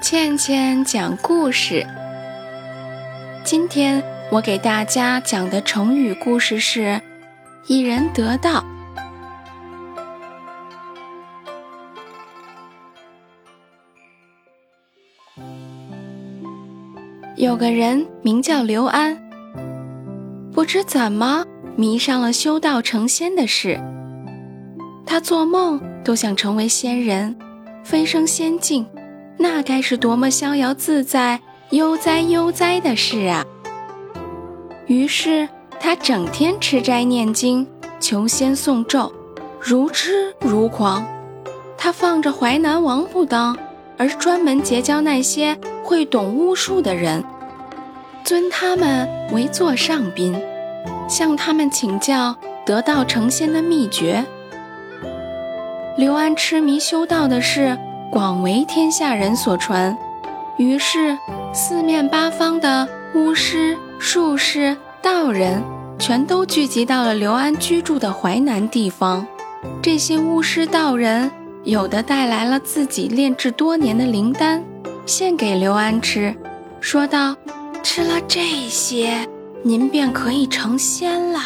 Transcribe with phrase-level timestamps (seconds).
[0.00, 1.84] 倩倩讲故事。
[3.42, 7.00] 今天我给大家讲的成语故事是
[7.66, 8.64] “一人得道”。
[17.36, 19.20] 有个人名叫刘安，
[20.52, 21.44] 不知怎么
[21.76, 23.80] 迷上了修道成仙的事。
[25.04, 27.36] 他做梦都想成为仙人，
[27.82, 28.86] 飞升仙境，
[29.38, 33.46] 那该是多么逍遥自在、悠哉悠哉的事啊！
[34.86, 37.66] 于是他整天吃斋念经、
[38.00, 39.12] 求仙诵咒，
[39.60, 41.06] 如痴如狂。
[41.76, 43.56] 他放着淮南王不当，
[43.96, 47.22] 而专门结交那些会懂巫术的人，
[48.24, 50.36] 尊他们为座上宾，
[51.08, 52.34] 向他们请教
[52.66, 54.24] 得道成仙的秘诀。
[55.96, 57.78] 刘安痴迷修道的事
[58.10, 59.96] 广为天下人所传，
[60.56, 61.16] 于是
[61.52, 65.62] 四面八方的巫师、术士、道人
[65.98, 69.26] 全都聚集到了刘安居住的淮南地方。
[69.82, 71.30] 这些巫师、道人
[71.64, 74.64] 有的带来了自己炼制多年的灵丹，
[75.04, 76.34] 献给刘安吃，
[76.80, 77.36] 说道
[77.82, 79.28] ：“吃了这些，
[79.62, 81.42] 您便可以成仙啦。”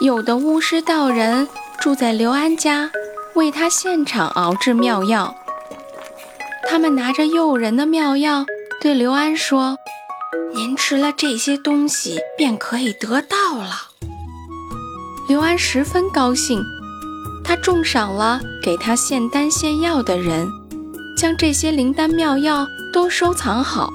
[0.00, 1.46] 有的巫师、道人。
[1.80, 2.88] 住在刘安家，
[3.34, 5.34] 为他现场熬制妙药。
[6.68, 8.46] 他们拿着诱人的妙药，
[8.80, 9.76] 对刘安说
[10.54, 13.88] ：“您吃了这些东西，便可以得道了。”
[15.28, 16.62] 刘安十分高兴，
[17.44, 20.48] 他重赏了给他献丹献药的人，
[21.16, 23.92] 将这些灵丹妙药都收藏好。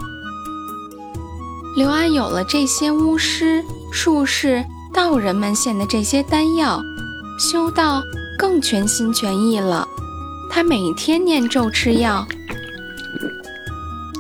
[1.76, 6.82] 刘安有了这些巫师、术士、道人们献的这些丹药。
[7.40, 8.02] 修道
[8.38, 9.88] 更全心全意了，
[10.50, 12.26] 他每天念咒吃药。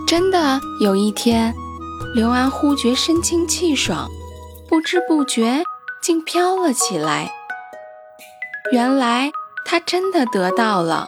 [0.08, 1.54] 真的有一天，
[2.16, 4.10] 刘安忽觉身清气爽，
[4.68, 5.64] 不知不觉
[6.02, 7.32] 竟飘了起来。
[8.72, 9.32] 原来
[9.66, 11.08] 他真的得到了，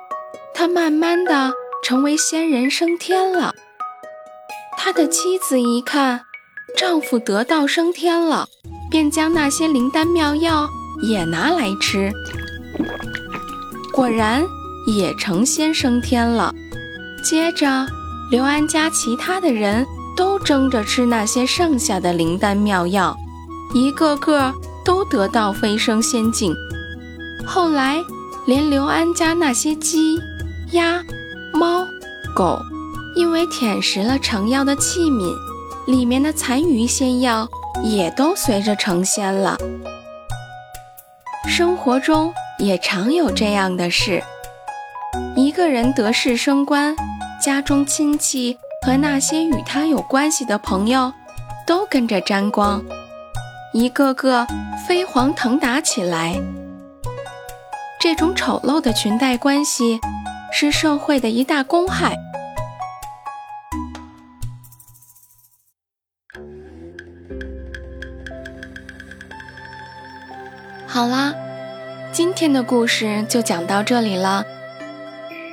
[0.54, 1.54] 他慢慢的
[1.84, 3.56] 成为仙人升天了。
[4.78, 6.22] 他的妻子一看
[6.78, 8.48] 丈夫得道升天了，
[8.92, 10.70] 便将那些灵丹妙药。
[11.02, 12.12] 也拿来吃，
[13.94, 14.46] 果然
[14.88, 16.54] 也成仙升天了。
[17.24, 17.86] 接着，
[18.32, 19.86] 刘安家其他的人
[20.16, 23.16] 都争着吃那些剩下的灵丹妙药，
[23.74, 24.54] 一个个
[24.86, 26.56] 都得到飞升仙境。
[27.46, 28.02] 后来，
[28.46, 30.18] 连刘安家那些鸡、
[30.72, 31.04] 鸭、
[31.54, 31.86] 猫、
[32.34, 32.60] 狗，
[33.16, 35.36] 因为舔食了成药的器皿
[35.88, 37.48] 里面的残余仙药，
[37.84, 39.58] 也都随着成仙了。
[41.48, 44.22] 生活中也常有这样的事：
[45.36, 46.94] 一个人得势升官，
[47.42, 51.14] 家中亲戚和那些与他有关系的朋友
[51.66, 52.84] 都跟着沾光，
[53.74, 54.46] 一个个
[54.86, 56.36] 飞黄腾达起来。
[57.98, 60.02] 这种丑陋的裙带关系
[60.52, 62.14] 是社会的一大公害。
[70.86, 71.34] 好啦。
[72.12, 74.44] 今天的故事就讲到这里了，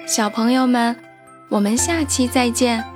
[0.06, 0.96] 小朋友们，
[1.50, 2.95] 我们下期再见。